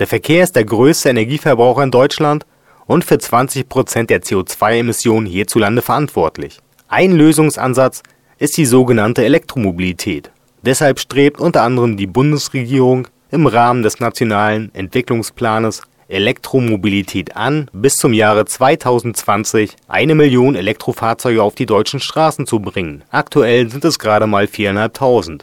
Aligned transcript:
Der 0.00 0.08
Verkehr 0.08 0.42
ist 0.42 0.56
der 0.56 0.64
größte 0.64 1.10
Energieverbraucher 1.10 1.84
in 1.84 1.92
Deutschland 1.92 2.46
und 2.86 3.04
für 3.04 3.18
20 3.18 3.68
Prozent 3.68 4.10
der 4.10 4.22
CO2-Emissionen 4.22 5.26
hierzulande 5.26 5.82
verantwortlich. 5.82 6.58
Ein 6.88 7.12
Lösungsansatz 7.12 8.02
ist 8.38 8.56
die 8.56 8.66
sogenannte 8.66 9.24
Elektromobilität. 9.24 10.32
Deshalb 10.62 10.98
strebt 10.98 11.40
unter 11.40 11.62
anderem 11.62 11.96
die 11.96 12.06
Bundesregierung 12.06 13.06
im 13.30 13.46
Rahmen 13.46 13.82
des 13.82 14.00
Nationalen 14.00 14.74
Entwicklungsplanes 14.74 15.82
Elektromobilität 16.08 17.36
an, 17.36 17.70
bis 17.72 17.96
zum 17.96 18.12
Jahre 18.14 18.46
2020 18.46 19.76
eine 19.88 20.14
Million 20.14 20.54
Elektrofahrzeuge 20.54 21.42
auf 21.42 21.54
die 21.54 21.66
deutschen 21.66 22.00
Straßen 22.00 22.46
zu 22.46 22.60
bringen. 22.60 23.04
Aktuell 23.10 23.70
sind 23.70 23.84
es 23.84 23.98
gerade 23.98 24.26
mal 24.26 24.46
4.500. 24.46 25.42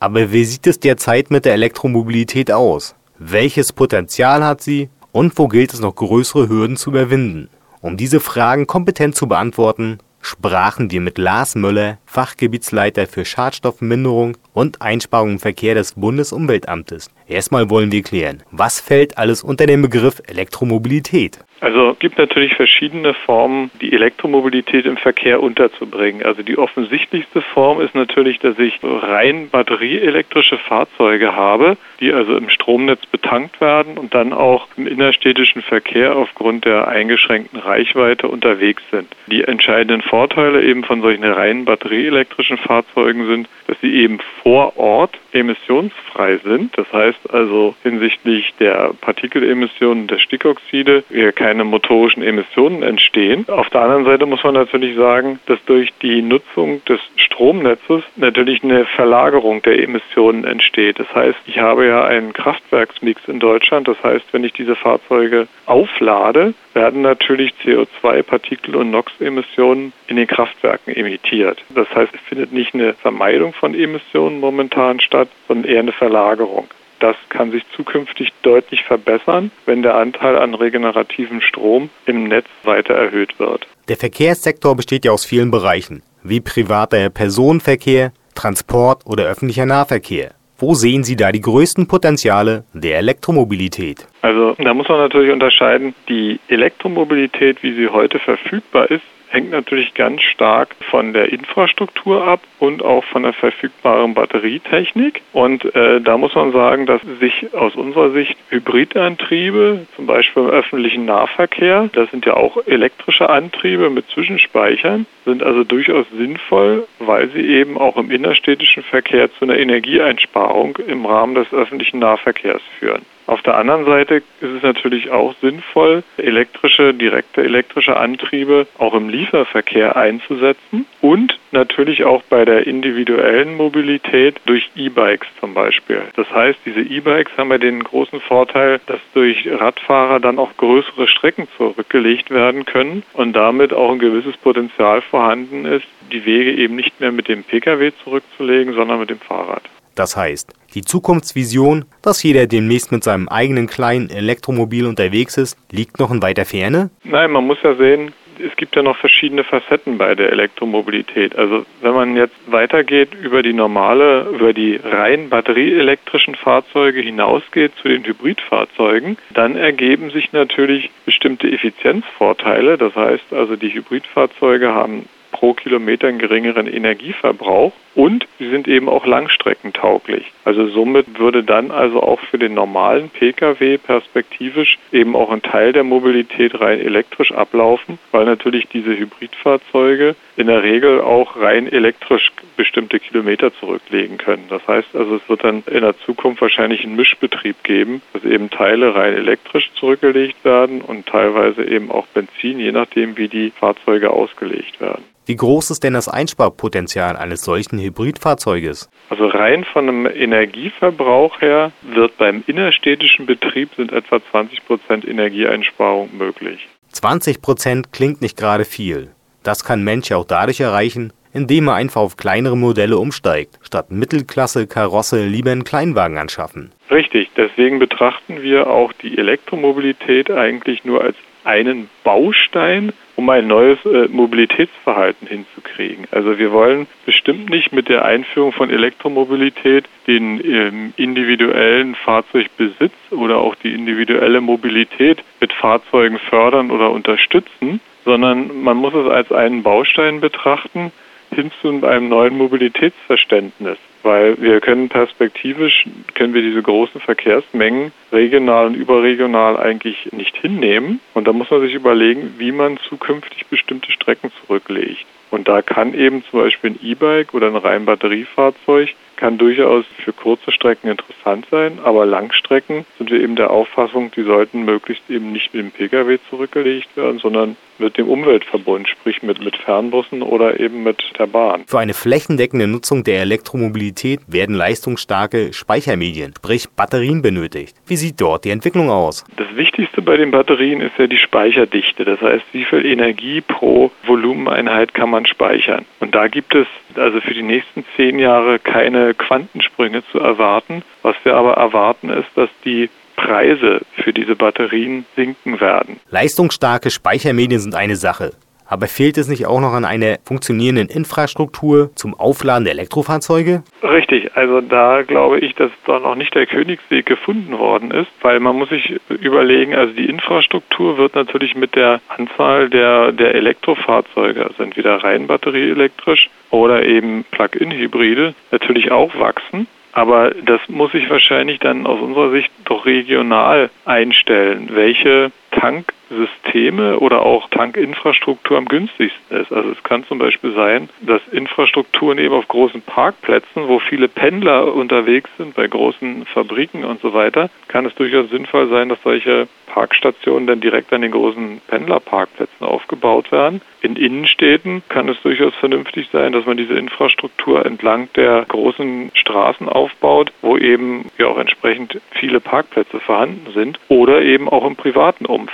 Aber 0.00 0.32
wie 0.32 0.44
sieht 0.44 0.66
es 0.66 0.80
derzeit 0.80 1.30
mit 1.30 1.44
der 1.44 1.54
Elektromobilität 1.54 2.52
aus? 2.52 2.95
Welches 3.18 3.72
Potenzial 3.72 4.44
hat 4.44 4.60
sie 4.60 4.90
und 5.10 5.38
wo 5.38 5.48
gilt 5.48 5.72
es 5.72 5.80
noch 5.80 5.94
größere 5.94 6.50
Hürden 6.50 6.76
zu 6.76 6.90
überwinden? 6.90 7.48
Um 7.80 7.96
diese 7.96 8.20
Fragen 8.20 8.66
kompetent 8.66 9.16
zu 9.16 9.26
beantworten, 9.26 9.98
sprachen 10.20 10.90
wir 10.90 11.00
mit 11.00 11.16
Lars 11.16 11.54
Möller, 11.54 11.96
Fachgebietsleiter 12.04 13.06
für 13.06 13.24
Schadstoffminderung 13.24 14.36
und 14.52 14.82
Einsparung 14.82 15.30
im 15.32 15.38
Verkehr 15.38 15.74
des 15.74 15.92
Bundesumweltamtes. 15.92 17.08
Erstmal 17.26 17.70
wollen 17.70 17.90
wir 17.90 18.02
klären, 18.02 18.42
was 18.50 18.80
fällt 18.80 19.16
alles 19.16 19.42
unter 19.42 19.66
den 19.66 19.80
Begriff 19.80 20.20
Elektromobilität? 20.26 21.38
Also 21.60 21.92
es 21.92 21.98
gibt 21.98 22.18
natürlich 22.18 22.54
verschiedene 22.54 23.14
Formen, 23.14 23.70
die 23.80 23.92
Elektromobilität 23.92 24.84
im 24.84 24.98
Verkehr 24.98 25.42
unterzubringen. 25.42 26.24
Also 26.24 26.42
die 26.42 26.58
offensichtlichste 26.58 27.40
Form 27.40 27.80
ist 27.80 27.94
natürlich, 27.94 28.38
dass 28.40 28.58
ich 28.58 28.78
rein 28.82 29.48
batterieelektrische 29.48 30.58
Fahrzeuge 30.58 31.34
habe, 31.34 31.78
die 32.00 32.12
also 32.12 32.36
im 32.36 32.50
Stromnetz 32.50 33.06
betankt 33.06 33.60
werden 33.60 33.96
und 33.96 34.14
dann 34.14 34.32
auch 34.34 34.68
im 34.76 34.86
innerstädtischen 34.86 35.62
Verkehr 35.62 36.14
aufgrund 36.16 36.66
der 36.66 36.88
eingeschränkten 36.88 37.58
Reichweite 37.58 38.28
unterwegs 38.28 38.82
sind. 38.90 39.08
Die 39.26 39.42
entscheidenden 39.42 40.02
Vorteile 40.02 40.62
eben 40.62 40.84
von 40.84 41.00
solchen 41.00 41.24
rein 41.24 41.64
batterieelektrischen 41.64 42.58
Fahrzeugen 42.58 43.26
sind, 43.26 43.48
dass 43.66 43.76
sie 43.80 43.94
eben 43.96 44.18
vor 44.42 44.76
Ort 44.76 45.18
emissionsfrei 45.32 46.38
sind. 46.38 46.76
Das 46.78 46.92
heißt 46.92 47.32
also 47.32 47.74
hinsichtlich 47.82 48.54
der 48.58 48.92
Partikelemissionen 49.00 50.06
der 50.06 50.18
Stickoxide 50.18 51.04
keine 51.34 51.64
motorischen 51.64 52.22
Emissionen 52.22 52.82
entstehen. 52.82 53.44
Auf 53.48 53.68
der 53.70 53.82
anderen 53.82 54.04
Seite 54.04 54.26
muss 54.26 54.42
man 54.44 54.54
natürlich 54.54 54.96
sagen, 54.96 55.40
dass 55.46 55.58
durch 55.66 55.92
die 56.02 56.22
Nutzung 56.22 56.84
des 56.84 57.00
Stromnetzes 57.16 58.02
natürlich 58.16 58.62
eine 58.62 58.84
Verlagerung 58.86 59.62
der 59.62 59.82
Emissionen 59.82 60.44
entsteht. 60.44 60.98
Das 60.98 61.12
heißt, 61.14 61.38
ich 61.46 61.58
habe 61.58 61.86
ja 61.86 62.04
einen 62.04 62.32
Kraftwerksmix 62.32 63.22
in 63.26 63.40
Deutschland. 63.40 63.88
Das 63.88 64.02
heißt, 64.02 64.24
wenn 64.32 64.44
ich 64.44 64.52
diese 64.52 64.76
Fahrzeuge 64.76 65.48
auflade, 65.66 66.54
werden 66.72 67.02
natürlich 67.02 67.52
CO2, 67.64 68.22
Partikel 68.22 68.76
und 68.76 68.90
NOx-Emissionen 68.90 69.92
in 70.06 70.16
den 70.16 70.26
Kraftwerken 70.26 70.94
emittiert. 70.94 71.62
Das 71.70 71.88
heißt, 71.94 72.14
es 72.14 72.20
findet 72.28 72.52
nicht 72.52 72.74
eine 72.74 72.94
Vermeidung 72.94 73.52
von 73.56 73.74
Emissionen 73.74 74.40
momentan 74.40 75.00
statt, 75.00 75.28
sondern 75.48 75.70
eher 75.70 75.80
eine 75.80 75.92
Verlagerung. 75.92 76.68
Das 77.00 77.16
kann 77.28 77.50
sich 77.50 77.62
zukünftig 77.74 78.32
deutlich 78.42 78.82
verbessern, 78.84 79.50
wenn 79.66 79.82
der 79.82 79.96
Anteil 79.96 80.36
an 80.36 80.54
regenerativem 80.54 81.40
Strom 81.42 81.90
im 82.06 82.24
Netz 82.24 82.46
weiter 82.62 82.94
erhöht 82.94 83.38
wird. 83.38 83.66
Der 83.88 83.96
Verkehrssektor 83.96 84.74
besteht 84.74 85.04
ja 85.04 85.12
aus 85.12 85.24
vielen 85.24 85.50
Bereichen, 85.50 86.02
wie 86.22 86.40
privater 86.40 87.10
Personenverkehr, 87.10 88.12
Transport 88.34 89.04
oder 89.04 89.24
öffentlicher 89.24 89.66
Nahverkehr. 89.66 90.32
Wo 90.58 90.72
sehen 90.72 91.04
Sie 91.04 91.16
da 91.16 91.32
die 91.32 91.42
größten 91.42 91.86
Potenziale 91.86 92.64
der 92.72 92.96
Elektromobilität? 92.98 94.06
Also 94.22 94.54
da 94.58 94.72
muss 94.72 94.88
man 94.88 94.98
natürlich 94.98 95.30
unterscheiden, 95.30 95.94
die 96.08 96.40
Elektromobilität, 96.48 97.62
wie 97.62 97.74
sie 97.74 97.88
heute 97.88 98.18
verfügbar 98.18 98.90
ist, 98.90 99.04
hängt 99.28 99.50
natürlich 99.50 99.94
ganz 99.94 100.22
stark 100.22 100.76
von 100.90 101.12
der 101.12 101.32
Infrastruktur 101.32 102.26
ab 102.26 102.40
und 102.58 102.82
auch 102.82 103.04
von 103.04 103.22
der 103.22 103.32
verfügbaren 103.32 104.14
Batterietechnik. 104.14 105.22
Und 105.32 105.64
äh, 105.74 106.00
da 106.00 106.16
muss 106.18 106.34
man 106.34 106.52
sagen, 106.52 106.86
dass 106.86 107.00
sich 107.20 107.54
aus 107.54 107.74
unserer 107.74 108.10
Sicht 108.10 108.36
Hybridantriebe, 108.50 109.86
zum 109.96 110.06
Beispiel 110.06 110.44
im 110.44 110.50
öffentlichen 110.50 111.04
Nahverkehr, 111.04 111.88
das 111.92 112.10
sind 112.10 112.26
ja 112.26 112.34
auch 112.34 112.66
elektrische 112.66 113.28
Antriebe 113.28 113.90
mit 113.90 114.08
Zwischenspeichern, 114.10 115.06
sind 115.24 115.42
also 115.42 115.64
durchaus 115.64 116.06
sinnvoll, 116.16 116.86
weil 116.98 117.28
sie 117.30 117.46
eben 117.46 117.76
auch 117.78 117.96
im 117.96 118.10
innerstädtischen 118.10 118.82
Verkehr 118.82 119.32
zu 119.34 119.44
einer 119.44 119.58
Energieeinsparung 119.58 120.76
im 120.86 121.04
Rahmen 121.04 121.34
des 121.34 121.52
öffentlichen 121.52 121.98
Nahverkehrs 121.98 122.62
führen. 122.78 123.02
Auf 123.26 123.42
der 123.42 123.56
anderen 123.56 123.84
Seite 123.84 124.16
ist 124.16 124.50
es 124.56 124.62
natürlich 124.62 125.10
auch 125.10 125.34
sinnvoll, 125.40 126.04
elektrische, 126.16 126.94
direkte 126.94 127.42
elektrische 127.42 127.96
Antriebe 127.96 128.66
auch 128.78 128.94
im 128.94 129.08
Lieferverkehr 129.08 129.96
einzusetzen 129.96 130.86
und 131.00 131.38
natürlich 131.50 132.04
auch 132.04 132.22
bei 132.22 132.44
der 132.44 132.66
individuellen 132.66 133.56
Mobilität 133.56 134.40
durch 134.46 134.70
E-Bikes 134.76 135.26
zum 135.40 135.54
Beispiel. 135.54 136.02
Das 136.14 136.30
heißt, 136.30 136.58
diese 136.64 136.80
E-Bikes 136.80 137.36
haben 137.36 137.50
ja 137.50 137.58
den 137.58 137.82
großen 137.82 138.20
Vorteil, 138.20 138.80
dass 138.86 139.00
durch 139.14 139.48
Radfahrer 139.50 140.20
dann 140.20 140.38
auch 140.38 140.56
größere 140.56 141.08
Strecken 141.08 141.48
zurückgelegt 141.56 142.30
werden 142.30 142.64
können 142.64 143.02
und 143.12 143.32
damit 143.32 143.72
auch 143.72 143.90
ein 143.90 143.98
gewisses 143.98 144.36
Potenzial 144.36 145.02
vorhanden 145.02 145.64
ist, 145.64 145.86
die 146.12 146.24
Wege 146.24 146.52
eben 146.52 146.76
nicht 146.76 147.00
mehr 147.00 147.10
mit 147.10 147.26
dem 147.26 147.42
Pkw 147.42 147.90
zurückzulegen, 148.04 148.74
sondern 148.74 149.00
mit 149.00 149.10
dem 149.10 149.18
Fahrrad. 149.18 149.62
Das 149.96 150.16
heißt, 150.16 150.52
die 150.74 150.82
Zukunftsvision, 150.82 151.86
dass 152.02 152.22
jeder 152.22 152.46
demnächst 152.46 152.92
mit 152.92 153.02
seinem 153.02 153.28
eigenen 153.28 153.66
kleinen 153.66 154.10
Elektromobil 154.10 154.86
unterwegs 154.86 155.38
ist, 155.38 155.58
liegt 155.72 155.98
noch 155.98 156.10
in 156.10 156.22
weiter 156.22 156.44
Ferne? 156.44 156.90
Nein, 157.02 157.32
man 157.32 157.46
muss 157.46 157.58
ja 157.62 157.74
sehen, 157.74 158.12
es 158.38 158.54
gibt 158.56 158.76
ja 158.76 158.82
noch 158.82 158.98
verschiedene 158.98 159.42
Facetten 159.42 159.96
bei 159.96 160.14
der 160.14 160.30
Elektromobilität. 160.30 161.34
Also 161.36 161.64
wenn 161.80 161.94
man 161.94 162.14
jetzt 162.14 162.36
weitergeht 162.46 163.14
über 163.14 163.42
die 163.42 163.54
normale, 163.54 164.28
über 164.34 164.52
die 164.52 164.78
rein 164.84 165.30
batterieelektrischen 165.30 166.34
Fahrzeuge 166.34 167.00
hinausgeht 167.00 167.72
zu 167.80 167.88
den 167.88 168.04
Hybridfahrzeugen, 168.04 169.16
dann 169.32 169.56
ergeben 169.56 170.10
sich 170.10 170.32
natürlich 170.32 170.90
bestimmte 171.06 171.50
Effizienzvorteile. 171.50 172.76
Das 172.76 172.94
heißt 172.94 173.32
also, 173.32 173.56
die 173.56 173.72
Hybridfahrzeuge 173.72 174.74
haben 174.74 175.06
pro 175.32 175.54
Kilometer 175.54 176.08
einen 176.08 176.18
geringeren 176.18 176.66
Energieverbrauch 176.66 177.72
und 177.96 178.28
sie 178.38 178.50
sind 178.50 178.68
eben 178.68 178.88
auch 178.88 179.06
langstreckentauglich. 179.06 180.30
Also 180.44 180.68
somit 180.68 181.18
würde 181.18 181.42
dann 181.42 181.70
also 181.70 182.02
auch 182.02 182.20
für 182.20 182.38
den 182.38 182.54
normalen 182.54 183.08
Pkw 183.08 183.78
perspektivisch 183.78 184.78
eben 184.92 185.16
auch 185.16 185.30
ein 185.30 185.42
Teil 185.42 185.72
der 185.72 185.82
Mobilität 185.82 186.60
rein 186.60 186.78
elektrisch 186.78 187.32
ablaufen, 187.32 187.98
weil 188.12 188.26
natürlich 188.26 188.68
diese 188.68 188.96
Hybridfahrzeuge 188.96 190.14
in 190.36 190.46
der 190.46 190.62
Regel 190.62 191.00
auch 191.00 191.40
rein 191.40 191.66
elektrisch 191.66 192.32
bestimmte 192.56 193.00
Kilometer 193.00 193.52
zurücklegen 193.54 194.18
können. 194.18 194.44
Das 194.50 194.66
heißt 194.68 194.94
also, 194.94 195.16
es 195.16 195.28
wird 195.28 195.42
dann 195.42 195.64
in 195.66 195.80
der 195.80 195.98
Zukunft 196.00 196.42
wahrscheinlich 196.42 196.84
einen 196.84 196.96
Mischbetrieb 196.96 197.64
geben, 197.64 198.02
dass 198.12 198.24
eben 198.24 198.50
Teile 198.50 198.94
rein 198.94 199.14
elektrisch 199.14 199.70
zurückgelegt 199.80 200.44
werden 200.44 200.82
und 200.82 201.06
teilweise 201.06 201.64
eben 201.64 201.90
auch 201.90 202.06
Benzin, 202.08 202.60
je 202.60 202.72
nachdem, 202.72 203.16
wie 203.16 203.28
die 203.28 203.50
Fahrzeuge 203.50 204.10
ausgelegt 204.10 204.80
werden. 204.82 205.04
Wie 205.28 205.34
groß 205.34 205.72
ist 205.72 205.82
denn 205.82 205.94
das 205.94 206.08
Einsparpotenzial 206.08 207.16
eines 207.16 207.42
solchen 207.42 207.78
Hybridfahrzeuges? 207.86 208.88
Also 209.10 209.26
rein 209.28 209.64
von 209.64 209.88
einem 209.88 210.06
Energieverbrauch 210.06 211.40
her 211.40 211.72
wird 211.82 212.16
beim 212.18 212.44
innerstädtischen 212.46 213.26
Betrieb 213.26 213.70
sind 213.76 213.92
etwa 213.92 214.20
20 214.30 214.66
Prozent 214.66 215.06
Energieeinsparung 215.06 216.16
möglich. 216.16 216.68
20 216.92 217.42
Prozent 217.42 217.92
klingt 217.92 218.20
nicht 218.20 218.36
gerade 218.36 218.64
viel. 218.64 219.10
Das 219.42 219.64
kann 219.64 219.84
Mensch 219.84 220.10
auch 220.12 220.24
dadurch 220.24 220.60
erreichen, 220.60 221.12
indem 221.32 221.68
er 221.68 221.74
einfach 221.74 222.00
auf 222.00 222.16
kleinere 222.16 222.56
Modelle 222.56 222.96
umsteigt, 222.96 223.58
statt 223.62 223.90
Mittelklasse 223.90 224.66
Karosse 224.66 225.26
lieber 225.26 225.52
einen 225.52 225.64
Kleinwagen 225.64 226.16
anschaffen. 226.16 226.72
Richtig, 226.90 227.30
deswegen 227.36 227.78
betrachten 227.78 228.42
wir 228.42 228.68
auch 228.68 228.92
die 228.94 229.18
Elektromobilität 229.18 230.30
eigentlich 230.30 230.84
nur 230.84 231.02
als 231.04 231.16
einen 231.44 231.90
Baustein, 232.04 232.92
um 233.16 233.28
ein 233.30 233.46
neues 233.46 233.78
äh, 233.84 234.08
Mobilitätsverhalten 234.08 235.26
hinzukriegen. 235.26 236.06
Also 236.10 236.38
wir 236.38 236.52
wollen 236.52 236.86
bestimmt 237.06 237.50
nicht 237.50 237.72
mit 237.72 237.88
der 237.88 238.04
Einführung 238.04 238.52
von 238.52 238.70
Elektromobilität 238.70 239.86
den 240.06 240.40
ähm, 240.44 240.92
individuellen 240.96 241.94
Fahrzeugbesitz 241.94 242.92
oder 243.10 243.38
auch 243.38 243.54
die 243.56 243.72
individuelle 243.72 244.40
Mobilität 244.40 245.24
mit 245.40 245.52
Fahrzeugen 245.52 246.18
fördern 246.18 246.70
oder 246.70 246.90
unterstützen, 246.90 247.80
sondern 248.04 248.62
man 248.62 248.76
muss 248.76 248.94
es 248.94 249.10
als 249.10 249.32
einen 249.32 249.62
Baustein 249.62 250.20
betrachten 250.20 250.92
hin 251.34 251.50
zu 251.60 251.68
einem 251.68 252.08
neuen 252.08 252.36
Mobilitätsverständnis 252.36 253.78
weil 254.06 254.40
wir 254.40 254.60
können 254.60 254.88
perspektivisch, 254.88 255.84
können 256.14 256.32
wir 256.32 256.40
diese 256.40 256.62
großen 256.62 257.00
Verkehrsmengen 257.00 257.90
regional 258.12 258.66
und 258.66 258.74
überregional 258.74 259.56
eigentlich 259.56 260.12
nicht 260.12 260.36
hinnehmen. 260.36 261.00
Und 261.12 261.26
da 261.26 261.32
muss 261.32 261.50
man 261.50 261.60
sich 261.60 261.74
überlegen, 261.74 262.34
wie 262.38 262.52
man 262.52 262.78
zukünftig 262.88 263.46
bestimmte 263.46 263.90
Strecken 263.90 264.30
zurücklegt. 264.40 265.04
Und 265.32 265.48
da 265.48 265.60
kann 265.60 265.92
eben 265.92 266.22
zum 266.30 266.40
Beispiel 266.40 266.70
ein 266.70 266.78
E-Bike 266.80 267.34
oder 267.34 267.48
ein 267.48 267.56
rein 267.56 267.84
Batteriefahrzeug 267.84 268.94
kann 269.16 269.38
durchaus 269.38 269.84
für 270.04 270.12
kurze 270.12 270.52
Strecken 270.52 270.88
interessant 270.88 271.46
sein, 271.50 271.78
aber 271.82 272.06
Langstrecken 272.06 272.84
sind 272.98 273.10
wir 273.10 273.20
eben 273.20 273.36
der 273.36 273.50
Auffassung, 273.50 274.10
die 274.10 274.22
sollten 274.22 274.64
möglichst 274.64 275.08
eben 275.10 275.32
nicht 275.32 275.54
mit 275.54 275.64
dem 275.64 275.70
Pkw 275.70 276.18
zurückgelegt 276.30 276.96
werden, 276.96 277.18
sondern 277.18 277.56
mit 277.78 277.98
dem 277.98 278.08
Umweltverbund, 278.08 278.88
sprich 278.88 279.22
mit, 279.22 279.42
mit 279.42 279.56
Fernbussen 279.56 280.22
oder 280.22 280.58
eben 280.60 280.82
mit 280.82 281.02
der 281.18 281.26
Bahn. 281.26 281.64
Für 281.66 281.78
eine 281.78 281.94
flächendeckende 281.94 282.66
Nutzung 282.66 283.04
der 283.04 283.20
Elektromobilität 283.20 284.20
werden 284.26 284.54
leistungsstarke 284.54 285.52
Speichermedien, 285.52 286.34
sprich 286.36 286.68
Batterien 286.70 287.22
benötigt. 287.22 287.76
Wie 287.86 287.96
sieht 287.96 288.20
dort 288.20 288.44
die 288.44 288.50
Entwicklung 288.50 288.90
aus? 288.90 289.24
Das 289.36 289.54
Wichtigste 289.56 290.02
bei 290.02 290.16
den 290.16 290.30
Batterien 290.30 290.80
ist 290.80 290.98
ja 290.98 291.06
die 291.06 291.18
Speicherdichte. 291.18 292.04
Das 292.04 292.20
heißt, 292.20 292.44
wie 292.52 292.64
viel 292.64 292.84
Energie 292.86 293.40
pro 293.40 293.90
Volumeneinheit 294.06 294.94
kann 294.94 295.10
man 295.10 295.26
speichern. 295.26 295.84
Und 296.00 296.14
da 296.14 296.28
gibt 296.28 296.54
es 296.54 296.66
also 296.94 297.20
für 297.20 297.34
die 297.34 297.42
nächsten 297.42 297.84
zehn 297.96 298.18
Jahre 298.18 298.58
keine 298.58 299.05
Quantensprünge 299.14 300.02
zu 300.10 300.18
erwarten. 300.18 300.82
Was 301.02 301.16
wir 301.24 301.34
aber 301.34 301.54
erwarten 301.54 302.10
ist, 302.10 302.28
dass 302.34 302.50
die 302.64 302.90
Preise 303.16 303.80
für 303.94 304.12
diese 304.12 304.36
Batterien 304.36 305.06
sinken 305.16 305.60
werden. 305.60 305.98
Leistungsstarke 306.10 306.90
Speichermedien 306.90 307.60
sind 307.60 307.74
eine 307.74 307.96
Sache. 307.96 308.32
Aber 308.68 308.88
fehlt 308.88 309.16
es 309.16 309.28
nicht 309.28 309.46
auch 309.46 309.60
noch 309.60 309.72
an 309.72 309.84
einer 309.84 310.16
funktionierenden 310.24 310.88
Infrastruktur 310.88 311.90
zum 311.94 312.14
Aufladen 312.14 312.64
der 312.64 312.72
Elektrofahrzeuge? 312.72 313.62
Richtig, 313.82 314.36
also 314.36 314.60
da 314.60 315.02
glaube 315.02 315.38
ich, 315.38 315.54
dass 315.54 315.70
da 315.86 316.00
noch 316.00 316.16
nicht 316.16 316.34
der 316.34 316.46
Königsweg 316.46 317.06
gefunden 317.06 317.58
worden 317.58 317.92
ist, 317.92 318.10
weil 318.22 318.40
man 318.40 318.56
muss 318.56 318.70
sich 318.70 319.00
überlegen, 319.08 319.74
also 319.74 319.92
die 319.92 320.08
Infrastruktur 320.08 320.98
wird 320.98 321.14
natürlich 321.14 321.54
mit 321.54 321.76
der 321.76 322.00
Anzahl 322.08 322.68
der, 322.68 323.12
der 323.12 323.36
Elektrofahrzeuge, 323.36 324.44
also 324.44 324.62
entweder 324.62 324.96
rein 324.96 325.28
batterieelektrisch 325.28 326.28
oder 326.50 326.84
eben 326.84 327.24
Plug-in-Hybride, 327.30 328.34
natürlich 328.50 328.90
auch 328.90 329.18
wachsen. 329.18 329.66
Aber 329.92 330.32
das 330.44 330.60
muss 330.68 330.92
sich 330.92 331.08
wahrscheinlich 331.08 331.58
dann 331.58 331.86
aus 331.86 332.00
unserer 332.00 332.30
Sicht 332.30 332.50
doch 332.66 332.84
regional 332.84 333.70
einstellen, 333.86 334.68
welche 334.72 335.32
Tanksysteme 335.56 336.98
oder 336.98 337.22
auch 337.22 337.48
Tankinfrastruktur 337.48 338.58
am 338.58 338.66
günstigsten 338.66 339.36
ist. 339.36 339.52
Also 339.52 339.70
es 339.70 339.82
kann 339.82 340.04
zum 340.04 340.18
Beispiel 340.18 340.52
sein, 340.52 340.88
dass 341.00 341.20
Infrastrukturen 341.32 342.18
eben 342.18 342.34
auf 342.34 342.46
großen 342.46 342.82
Parkplätzen, 342.82 343.66
wo 343.66 343.78
viele 343.78 344.08
Pendler 344.08 344.74
unterwegs 344.74 345.30
sind, 345.38 345.54
bei 345.54 345.66
großen 345.66 346.26
Fabriken 346.26 346.84
und 346.84 347.00
so 347.00 347.14
weiter, 347.14 347.50
kann 347.68 347.86
es 347.86 347.94
durchaus 347.94 348.30
sinnvoll 348.30 348.68
sein, 348.68 348.88
dass 348.88 349.02
solche 349.02 349.48
Parkstationen 349.66 350.46
dann 350.46 350.60
direkt 350.60 350.92
an 350.92 351.02
den 351.02 351.10
großen 351.10 351.60
Pendlerparkplätzen 351.68 352.66
aufgebaut 352.66 353.32
werden. 353.32 353.60
In 353.82 353.96
Innenstädten 353.96 354.82
kann 354.88 355.08
es 355.08 355.20
durchaus 355.22 355.54
vernünftig 355.56 356.08
sein, 356.12 356.32
dass 356.32 356.46
man 356.46 356.56
diese 356.56 356.74
Infrastruktur 356.74 357.64
entlang 357.64 358.08
der 358.16 358.44
großen 358.48 359.10
Straßen 359.14 359.68
aufbaut, 359.68 360.32
wo 360.40 360.56
eben 360.56 361.10
ja 361.18 361.26
auch 361.26 361.38
entsprechend 361.38 362.00
viele 362.12 362.40
Parkplätze 362.40 363.00
vorhanden 363.00 363.52
sind 363.52 363.78
oder 363.88 364.22
eben 364.22 364.48
auch 364.48 364.66
im 364.66 364.76
privaten 364.76 365.26
Umfeld. 365.26 365.45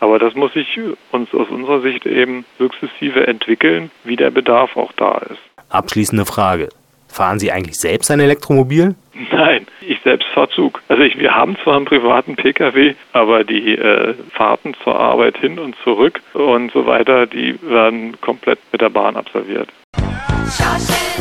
Aber 0.00 0.18
das 0.18 0.34
muss 0.34 0.52
sich 0.54 0.78
uns 1.12 1.32
aus 1.34 1.48
unserer 1.48 1.80
Sicht 1.82 2.06
eben 2.06 2.44
sukzessive 2.58 3.26
entwickeln, 3.26 3.90
wie 4.04 4.16
der 4.16 4.30
Bedarf 4.30 4.76
auch 4.76 4.92
da 4.92 5.18
ist. 5.30 5.40
Abschließende 5.68 6.24
Frage. 6.24 6.70
Fahren 7.08 7.38
Sie 7.38 7.50
eigentlich 7.50 7.76
selbst 7.76 8.10
ein 8.10 8.20
Elektromobil? 8.20 8.94
Nein, 9.32 9.66
ich 9.80 10.00
selbst 10.02 10.26
fahre 10.28 10.48
Zug. 10.50 10.80
Also 10.88 11.02
ich, 11.02 11.18
wir 11.18 11.34
haben 11.34 11.56
zwar 11.62 11.76
einen 11.76 11.84
privaten 11.84 12.36
Pkw, 12.36 12.94
aber 13.12 13.44
die 13.44 13.74
äh, 13.76 14.14
Fahrten 14.32 14.74
zur 14.82 14.98
Arbeit 14.98 15.36
hin 15.38 15.58
und 15.58 15.76
zurück 15.82 16.20
und 16.32 16.72
so 16.72 16.86
weiter, 16.86 17.26
die 17.26 17.58
werden 17.62 18.18
komplett 18.20 18.58
mit 18.72 18.80
der 18.80 18.90
Bahn 18.90 19.16
absolviert. 19.16 19.68
Schau 20.56 21.19